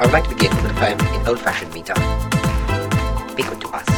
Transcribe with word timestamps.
I 0.00 0.04
would 0.04 0.12
like 0.12 0.28
to 0.28 0.34
begin 0.34 0.54
with 0.62 0.70
a 0.70 0.74
poem 0.74 1.00
in 1.14 1.26
old-fashioned 1.26 1.74
meter. 1.74 1.94
Be 3.34 3.42
good 3.42 3.60
to 3.62 3.68
us, 3.70 3.97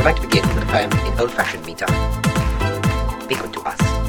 I 0.00 0.02
would 0.02 0.14
like 0.14 0.22
to 0.22 0.28
begin 0.28 0.48
with 0.54 0.62
a 0.62 0.66
poem 0.66 0.90
in 1.06 1.20
old-fashioned 1.20 1.66
meter. 1.66 1.84
Be 3.28 3.34
good 3.34 3.52
to 3.52 3.60
us, 3.66 3.99